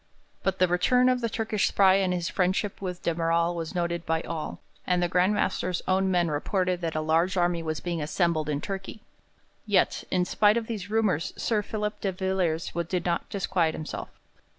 [0.41, 4.03] But the return of the Turkish spy and his friendship with de Merall was noted
[4.03, 8.01] by all, and the Grand Master's own men reported that a large army was being
[8.01, 9.03] assembled in Turkey.
[9.67, 14.09] Yet, in spite of these rumours, Sir Philip de Villiers did not disquiet himself.